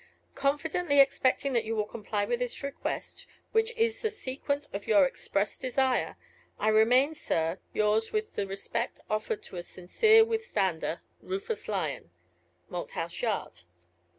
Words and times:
Confidently 0.33 0.99
expecting 0.99 1.53
that 1.53 1.63
you 1.63 1.75
will 1.75 1.85
comply 1.85 2.25
with 2.25 2.39
this 2.39 2.63
request, 2.63 3.27
which 3.51 3.71
is 3.77 4.01
the 4.01 4.09
sequence 4.09 4.65
of 4.73 4.87
your 4.87 5.05
expressed 5.05 5.61
desire, 5.61 6.15
I 6.57 6.69
remain, 6.69 7.13
sir, 7.13 7.59
yours, 7.71 8.11
with 8.11 8.33
the 8.33 8.47
respect 8.47 8.99
offered 9.11 9.43
to 9.43 9.57
a 9.57 9.61
sincere 9.61 10.25
withstander, 10.25 11.01
RUFUS 11.21 11.67
LYON, 11.67 12.09
Malthouse 12.67 13.21
Yard. 13.21 13.59